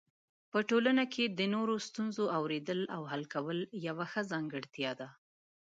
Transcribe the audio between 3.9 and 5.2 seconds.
ښه ځانګړتیا ده.